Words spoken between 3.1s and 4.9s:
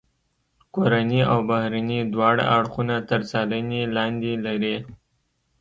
څارنې لاندې لري.